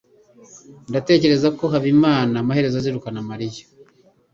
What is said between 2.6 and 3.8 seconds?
azirukana Mariya.